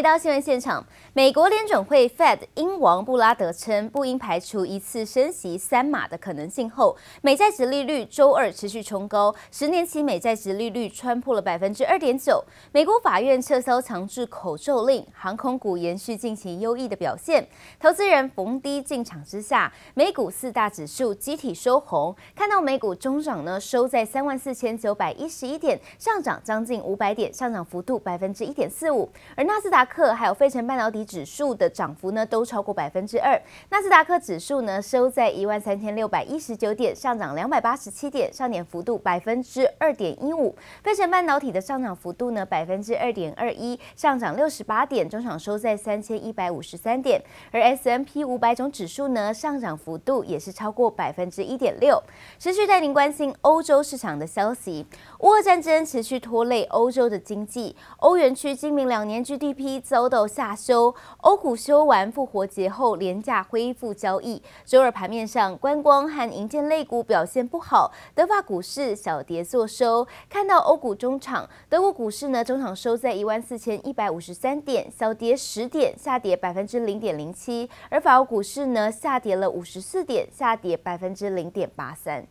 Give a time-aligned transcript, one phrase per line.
[0.00, 12.42] 回到新闻现场，美国联准会 Fed 鹰王布拉德称，不应排除一次升息三码的可能性后，美债殖利率周二持续冲高，十年期美债殖利率穿破了百分之二点九。
[12.72, 17.46] 美国法院撤销强制口罩令，航空股延续进行优异的表现，
[17.78, 29.06] 投资人逢低进场之下，美股四大指数集体收红，看到美股中涨呢，收在三万四千九百一十一点，上涨将近五百点，上涨幅度百分之一点四五，
[29.36, 29.86] 而纳斯达。
[29.92, 33.40] 克还有费城半导体指数的涨幅呢，都超过百分之二。
[33.70, 40.54] 纳斯达克指数呢，收在一万三千六百一十九点，上涨两百八十七点，上涨幅度百分之二点一五。
[40.82, 47.20] 费城半导体的上涨幅度呢，百分之二点二一，上涨六十八点，中场收在三千一百五十三点。
[47.50, 52.00] 而 S M P 五百种指数呢，上涨幅度也是超过百分之一点六。
[52.38, 54.86] 持续带您关心欧洲市场的消息，
[55.20, 64.42] 乌俄战争持续拖累欧洲的经济，欧元区今明两年 G D P 遭到下修，欧股休完复活节后廉价恢复交易。
[64.64, 70.06] 周二盘面上，观光和银建类股表现不好，德法股市小跌作收。
[70.30, 77.68] 看到欧股中场，德国股市呢中场收在一万四千一百五十三点，小跌十点，下跌百分之零点零七。
[77.90, 82.26] 而法国股市呢下跌了五十四点，下跌百分之零点八三。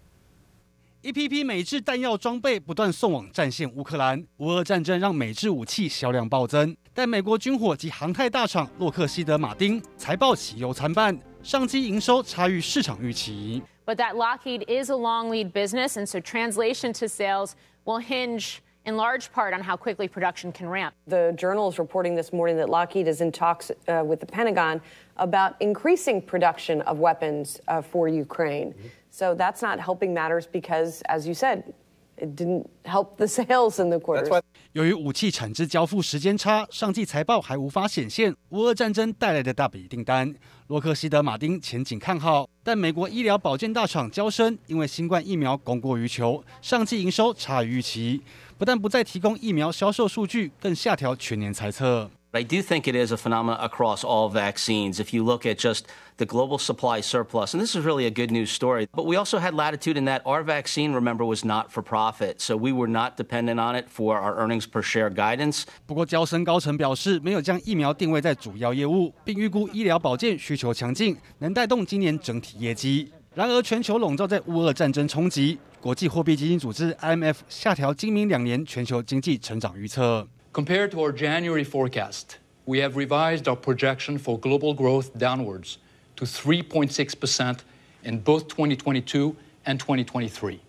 [1.02, 13.63] 一批批美制弹药装备不断送往战线乌克兰，乌俄战争让美制武器销量暴增，但美国军火及航太大厂洛克希德马丁财报喜忧参半，上季营收差于市场预期。
[13.87, 17.53] But that Lockheed is a long lead business, and so translation to sales
[17.85, 20.95] will hinge in large part on how quickly production can ramp.
[21.07, 24.81] The journal is reporting this morning that Lockheed is in talks uh, with the Pentagon
[25.17, 28.75] about increasing production of weapons uh, for Ukraine.
[29.11, 31.75] So that's not helping matters because, as you said,
[32.17, 34.41] it didn't help the sales in the quarter.
[34.74, 40.32] 由于武器产值交付时间差，上季财报还无法显现乌俄战争带来的大笔订单。
[40.68, 48.22] 洛克希德马丁前景看好，但美国医疗保健大厂交生因为新冠疫苗供过于求，上季营收差于预期，
[48.60, 52.12] 不但不再提供疫苗销售数据，更下调全年猜测。
[52.33, 54.99] I do think it is a phenomenon across all vaccines.
[54.99, 58.33] If you look at just the global supply surplus, and this is really a good
[58.33, 61.81] news story, but we also had latitude in that our vaccine, remember, was not for
[61.81, 65.63] profit, so we were not dependent on it for our earnings per share guidance.
[65.87, 73.13] 不过，娇生高层表示，没有将疫苗定位在主要业务，并预估医疗保健需求强劲，能带动今年整体业绩。
[73.35, 80.27] 然而，全球笼罩在乌俄战争冲击，国际货币基金组织 IMF 下调今明两年全球经济成长预测。
[80.53, 85.79] Compared to our January forecast, we have revised our projection for global growth downwards
[86.17, 87.59] to 3.6%
[88.05, 89.35] in both 2022
[89.65, 90.61] and 2023.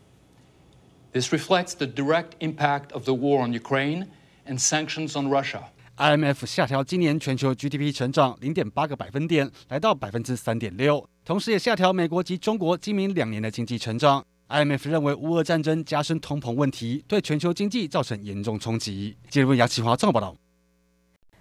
[1.11, 4.07] This reflects the direct impact of the war on Ukraine
[4.45, 5.69] and sanctions on Russia.
[5.97, 14.25] IMF 下调今年全球 GDP 成长零点八个百分点，来到百分之三点六，同时也下调美国及中国今明两年的经济成长。
[14.50, 19.16] IMF 认为乌俄战争加深通膨问题，对全球经济造成严重冲击。
[19.28, 20.34] 接着问杨启华综合报道。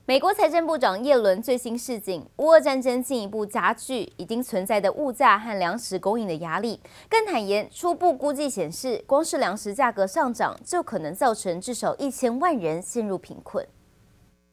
[0.05, 13.67] 美国财政部长耶伦最新示警，乌俄战争进一步加剧已经存在的物价和粮食供应的压力，更坦言初步估计显示，光是粮食价格上涨就可能造成至少一千万人陷入贫困。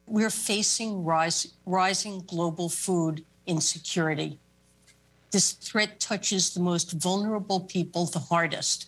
[0.07, 4.39] We're facing rise, rising global food insecurity.
[5.37, 8.87] This threat touches the most vulnerable people the hardest.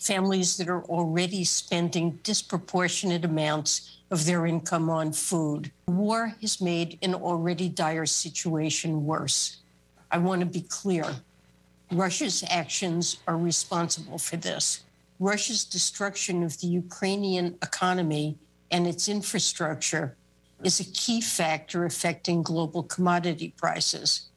[0.00, 5.72] Families that are already spending disproportionate amounts of their income on food.
[5.88, 9.62] War has made an already dire situation worse.
[10.10, 11.06] I want to be clear.
[11.90, 14.82] Russia's actions are responsible for this.
[15.18, 18.36] Russia's destruction of the Ukrainian economy
[18.70, 20.18] and its infrastructure
[20.62, 24.28] is a key factor affecting global commodity prices.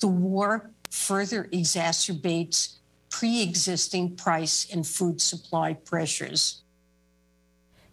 [0.00, 2.76] The war further exacerbates
[3.10, 6.62] pre-existing price and food supply pressures.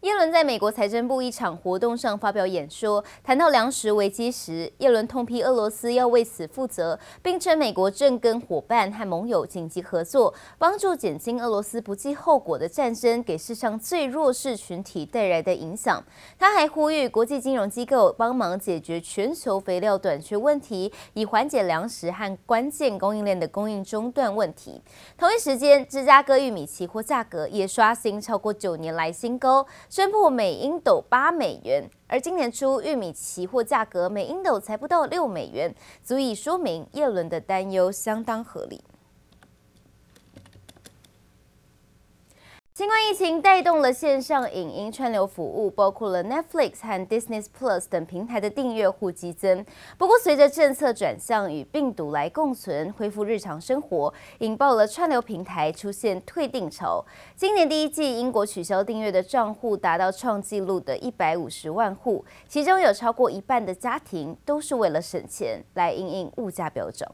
[0.03, 16.03] 耶伦在美国财政部一场活动上发表演说，谈到粮食危机时，耶伦痛批俄罗斯要为此负责，并称美国正跟伙伴和盟友紧急合作，帮助减轻俄罗斯不计后果的战争给世上最弱势群体带来的影响。
[16.37, 24.81] 他还呼吁国际金融机构帮忙解决全球肥料短缺问题，以缓解粮食和关键供应链的供应中断问题。
[25.17, 29.65] 同一时间，芝加哥玉米期货价格也刷新超过九年来新高。
[29.95, 35.71] 宣布每英斗八美元，而今年初玉米期货价格每英斗才不到六美元，
[36.03, 38.83] 足以说明耶伦的担忧相当合理。
[42.75, 49.63] 新冠疫情带动了线上影音串流服务，包括了 Netflix 和 Disney Plus 等平台的订阅户激增。
[49.95, 57.05] 不过，随着政策转向与病毒来共存，恢复日常生活，引爆了串流平台出现退订潮。
[57.35, 67.13] 今年第一季，英国取消订阅的账户达到创纪录的一百五十万户，其中有超过一半的家庭都是为了省钱来应应物价飙涨。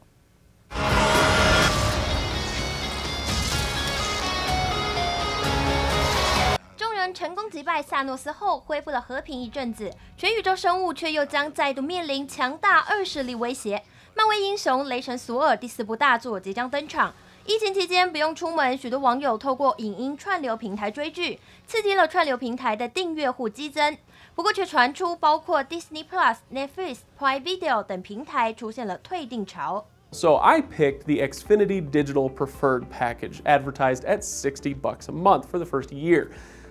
[7.12, 13.82] 成功击败萨诺斯后，恢复了和平一阵子，全宇宙生物却又将再度面临强大二势力威胁。
[14.14, 17.14] 漫威英雄雷神索尔第四部大作即将登场。
[17.46, 23.96] 疫情期间不用出门，许多网友透过影音串流平台追剧，刺激了串流平台的订阅户激增。
[24.34, 29.86] 不过却传出包括 Disney Plus、Netflix、Prime Video 等平台出现了退订潮。
[30.12, 35.64] So I picked the Xfinity Digital Preferred package, advertised at 60 bucks a month for the
[35.64, 36.30] first year.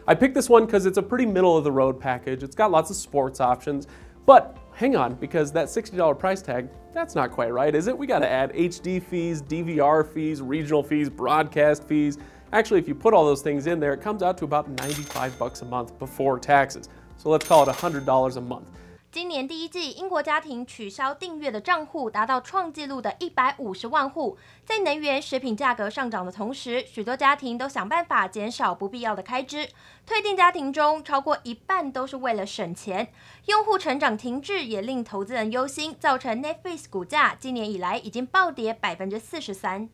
[0.10, 2.42] I picked this one because it's a pretty middle of the road package.
[2.42, 3.86] It's got lots of sports options,
[4.26, 7.96] but hang on, because that $60 price tag, that's not quite right, is it?
[7.96, 12.18] We got to add HD fees, DVR fees, regional fees, broadcast fees.
[12.54, 15.38] Actually, if you put all those things in there, it comes out to about 95
[15.38, 16.90] bucks a month before taxes.
[17.18, 18.72] So let's call it $100 a month.
[19.12, 24.38] 今年第一季，英国家庭取消订阅的账户达到创纪录的一百五十万户。
[24.64, 29.68] 在能源、食品价格上涨的同时，许多家庭都想办法减少不必要的开支。
[30.06, 33.12] 退订家庭中，超过一半都是为了省钱。
[33.48, 39.90] 用户成长停滞也令投资人忧心，造成 Netflix 股价今年以来已经暴跌百分之四十三。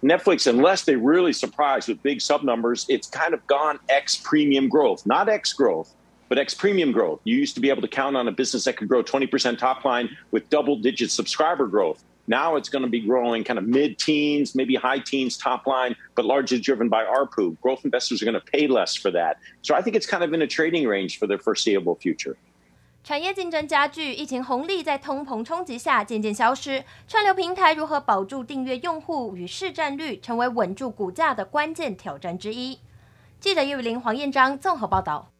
[0.00, 4.68] Netflix, unless they really surprise with big sub numbers, it's kind of gone X premium
[4.68, 5.88] growth, not X growth.
[6.29, 8.77] But X premium growth, you used to be able to count on a business that
[8.77, 12.03] could grow 20% top line with double digit subscriber growth.
[12.27, 15.95] Now it's going to be growing kind of mid teens, maybe high teens top line,
[16.15, 17.55] but largely driven by ARPU.
[17.61, 19.37] Growth investors are going to pay less for that.
[19.61, 22.35] So I think it's kind of in a trading range for the foreseeable future.
[23.03, 26.83] 产业竞争加剧，疫情红利在通膨冲击下渐渐消失。
[27.07, 32.79] 串流平台如何保住订阅用户与市占率，成为稳住股价的关键挑战之一。
[33.39, 35.31] 记者叶雨林、黄彦章综合报道。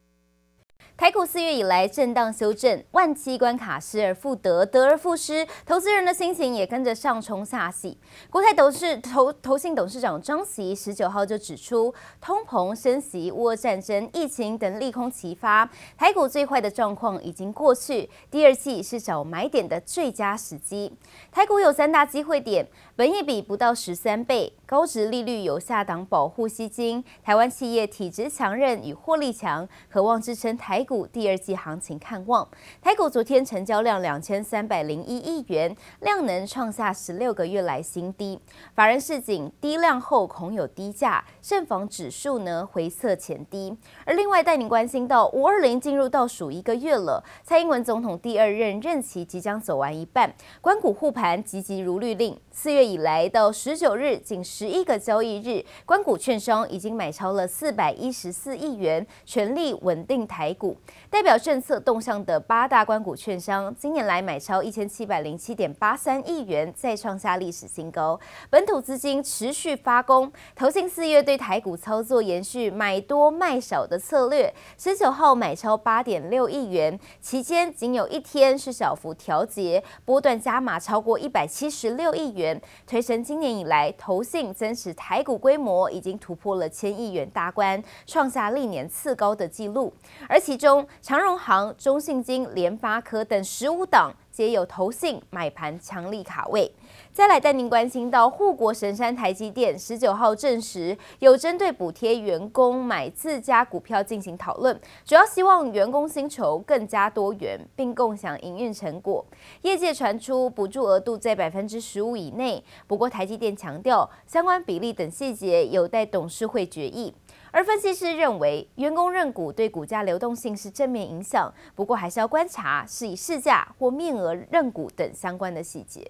[1.01, 7.97] 台股四月以来震荡修正，万七关卡失而复得，得而复失，投资人的心情也跟着上冲下洗。
[8.29, 20.93] 国泰董事投投信董事长张锡十九号就指出，通膨升息、乌俄战争、疫情等利空齐发，台股最坏的状况已经过去，第二季是找买点的最佳时机。
[21.33, 32.49] 台股有三大机会点，本益比不到十三倍，高值利率有下档保护吸金，台湾企业体质强韧与获利强，渴望支撑台股第二季行情看望。
[32.81, 38.39] 台股昨天成交量两千三百零一亿元，量能创下十六个月来新低。
[38.73, 43.77] 法人市井，低量后恐有低价，慎防指数呢回测前低。
[44.05, 52.39] 而另外带您关心到五二零进入倒数一个月了，蔡英文总统第二任任期即将走完一半，关股护盘急急如律令。
[52.53, 60.77] 四月以来到十九日，仅十一个交易日，官股券商已经买超了四百一十四亿元，全力稳定台股。
[61.09, 68.21] 代表政策动向的八大官股券商，今年来买超一千七百零七点八三亿元，再创下历史新高。
[68.51, 89.93] 本土资金持续发功，投信四月对台股操作延续买多卖少的策略，十九号买超八点六亿元，期间仅有一天是小幅调节，波段加码超过一百七十六亿元，推升今年以来投信增持台股规模已经突破了千亿元大关，创下历年次高的纪录，
[90.29, 90.87] 而其中。
[91.03, 96.73] 长荣行、中信金、联发科等十五档皆有投信买盘强力卡位。
[97.13, 109.27] 再来带您关心到护国神山台积电十九号证实有针对补贴员工买自家股票进行讨论，主要希望员工薪酬更加多元，并共享营运成果。
[109.63, 117.13] 业界传出补助额度在百分之十五以内，不过台积电强调相关比例等细节有待董事会决议。
[117.51, 126.09] 而分析师认为，员工认股对股价流动性是正面影响，不过还是要观察是以市价或面额认股等相关的细节。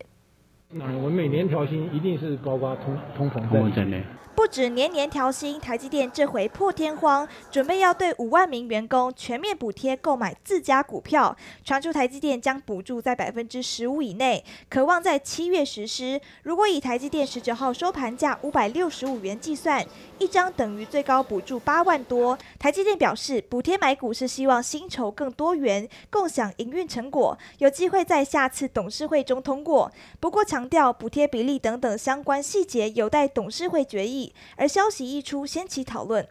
[0.72, 4.00] 那我们每年调薪一定是包括通通膨在内。
[4.32, 11.36] 不止年年调薪，台积电这回破天荒，准备要对五万名员工全面补贴购买自家股票。
[11.62, 16.18] 传出台积电将补助在百分之十五以内，渴望在七月实施。
[16.44, 19.84] 如果以台积电十九号收盘价五百六十五元计算，
[20.18, 22.38] 一张等于最高补助八万多。
[22.58, 29.92] 台积电表示，补贴买股是希望薪酬更多元，共享营运成果，有机会在下次董事会中通过。
[30.18, 34.34] 不过强调补贴比例等等相关细节有待董事会决议。
[34.56, 36.28] 而消息一出，掀起讨论。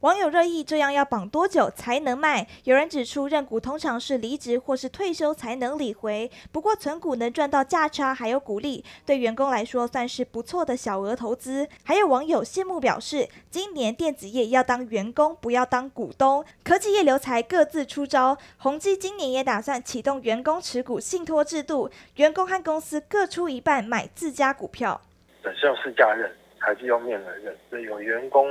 [0.00, 2.46] 网友热议：这样要绑多久才能卖？
[2.64, 11.66] 有人指出，认股通常是离职或是退休才能理回，不过存股能赚到价差还有股利，对员工来说算是不错的小额投资。
[11.82, 16.44] 还有网友羡慕表示，今年电子业要当员工，不要当股东。
[16.62, 25.00] 科技业留才各自出招，宏基今年也打算启动员工持股信托制度，员工和公司各出一半买自家股票。
[25.42, 27.56] 本是用市价认，还是用面额认？
[27.70, 28.46] 所以有员工。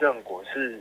[0.00, 0.80] 认股是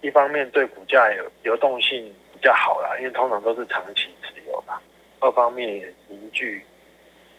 [0.00, 4.80] 一方面对股价有流动性比较好啦，因为通常都是长期持有吧。
[5.20, 6.62] 二方面也凝聚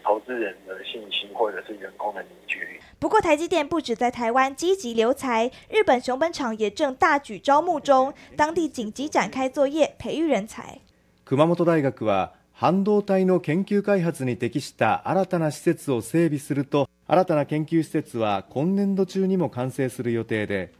[0.03, 2.79] 投资人的信心，或者是员工的凝聚力。
[2.99, 10.79] 不过，台积电不止在台湾积极留才，日本熊本厂也正大举招募中，当地紧急展开作业培育人才。
[11.25, 20.71] 熊本大学は半导体の研究开発に适した新たな施设を整备すると、新たな研究施设は今年度中にも完成する予定で。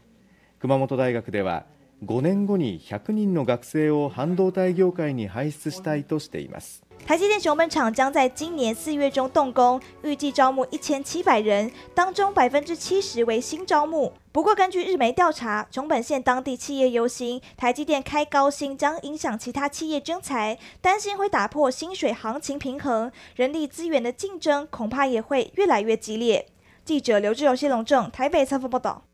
[0.60, 1.66] 熊本大学では
[2.04, 6.82] 5年后に100人の学生を半导体业界に辈出したいとしています。
[7.06, 14.12] 台积电熊本厂将在今年四月中动工，预计招募一千七百人，当中百分之七十为新招募。
[14.32, 26.46] 不过，根据日媒调查，熊本县当地企业忧心台积电开高薪将影响其他企业征才，担心会打破薪水行情平衡，人力资源的竞争恐怕也会越来越激烈。
[26.84, 29.04] 记者刘志柔、谢龙正台北采访报道。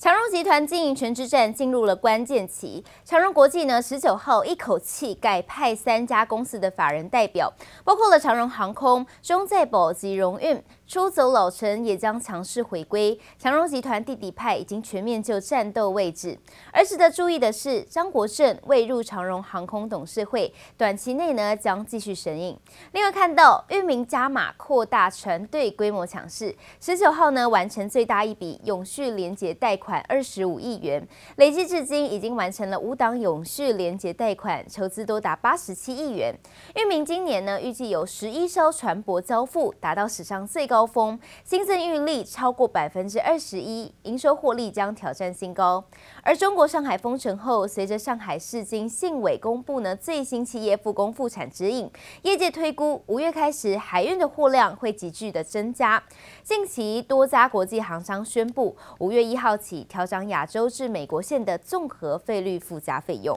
[0.00, 2.84] 长荣集团经营权之战进入了关键期。
[3.04, 7.52] 长荣国际呢，十九号一口气改派三家公司的法人代表，
[7.82, 10.62] 包括了长荣航空、中在保及荣运。
[10.88, 16.38] 出走老臣也将强势回归，长荣集团弟弟派已经全面就战斗位置。
[16.72, 22.58] 而值得注意的是，张国政未入长荣航空董事会，短期内呢将继续神隐。
[22.92, 36.34] 另外看到裕民加码扩大船队规模强势，十九号呢完成最大一笔永续连结贷款二十五亿元，累计至今已经完成了五档永续连结贷款，筹资多达八十七亿元。
[36.76, 40.77] 裕民今年呢预计有十一艘船舶交付，达到史上最高。
[40.78, 45.82] 高峰新增运力超过百分之二十一，营收获利将挑战新高。
[46.22, 51.90] 而中国上海封城后，随着上海市经信委公布呢最新企业复工复产指引，
[52.22, 56.00] 业界推估五月开始海运的货量会急剧的增加。
[56.44, 63.36] 近期多家国际航商宣布，五月一号起调涨亚洲至美国线的综合费率附加费用。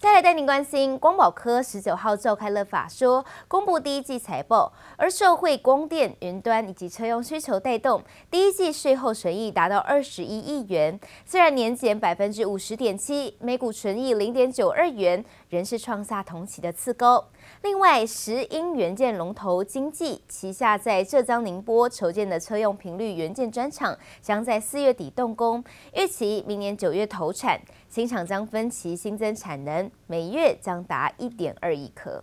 [0.00, 17.22] 再来带您关心，光宝科十九号召开了法说，公布第一季财报，而受惠光电、云端以及车用需求带动，第一季税后损益达到二十一亿元，虽然年减百分之五十点七，每股纯益零点九二元，仍是创下同期的次高。
[17.60, 25.62] 另外，石英元件龙头精济旗下在浙江宁波筹建的车用频率元件专厂，将在四月底动工，
[25.94, 27.60] 预期明年九月投产。
[27.90, 32.22] 新厂将分期新增产能，每月将达一点二亿颗。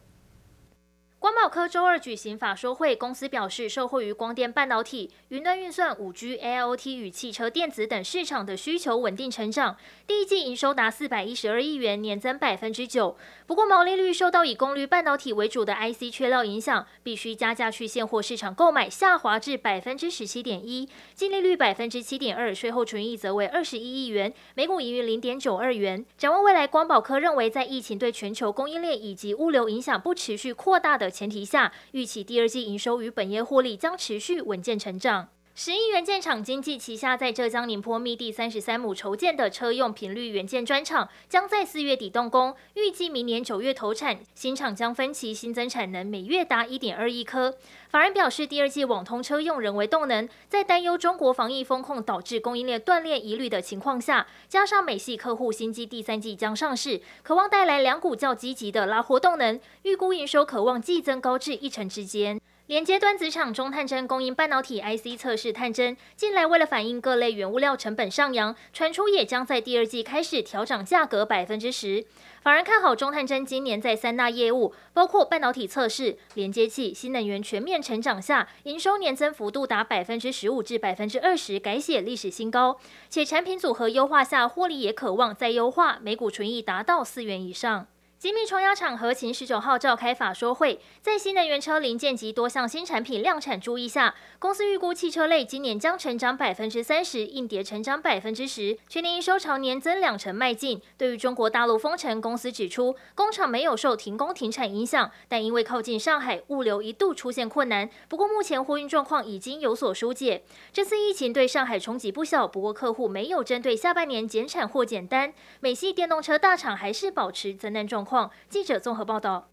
[1.20, 13.18] 光宝科周二举行法说会，公司表示，受惠于光电半导体、云端运算、五 G、AIoT 与汽车电子等市场的需求稳定成长，第一季营收达四百一十二亿元，年增百分之九。
[13.48, 26.06] 不过毛利率受到以功率半导体为主的 IC 缺料影响，必须加价去现货市场购买，下滑至百分之十七点一，净利率百分之七点二，税后纯益则为二十一亿元，每股盈余零点九二元。
[26.16, 35.30] 展望未来，光宝科认为，在疫情对全球供应链以及物流影响不持续扩大的前提下，预期第二季营收与本业获利将持续稳健成长。
[35.60, 44.20] 十亿元件厂经济旗下在浙江宁波密地三十三亩筹建的车用频率元件专厂，将在四月底动工，预计明年九月投产。
[44.36, 47.56] 新厂将分期新增产能，每月达一点二亿颗。
[47.90, 62.40] 法人表示，第二季网通车用人为动能，在担忧中国防疫风控导致供应链断裂疑虑的情况下，加上美系客户新机第三季将上市，可望带来两股较积极的拉货动能，预估营收可望季增高至一成之间。
[62.68, 72.06] 连接端子厂中探针供应半导体 IC 测试探针，近来为了反映各类原物料成本上扬，传出也将在第二季开始调涨价格百分之十。
[72.42, 82.78] 法人看好中探针今年在三大业务，包括半导体测试、连接器、新能源全面成长下，营收年增幅度达百分之十五至百分之二十，改写历史新高。
[83.08, 87.88] 且产品组合优化下，获利也可望再优化，每股纯益达到四元以上。
[88.20, 100.82] 精密冲压厂和勤十九号召开法说会，在新能源车零件及多项新产品量产注意下，公司预估汽车类今年将成长百分之三十，硬碟成长百分之十，全年营收朝年增两成迈进。
[100.98, 107.88] 对于中国大陆封城，公司指出，工厂没有受停工停产影响，但因为靠近上海，物流一度出现困难。
[108.10, 110.42] 不过目前货运状况已经有所疏解。
[110.74, 115.32] 这次疫情对上海冲击不小，不过客户没有针对下半年减产或减单。
[115.60, 118.32] 美系电动车大厂还是保持增单状况。
[118.48, 119.50] 记者综合报道。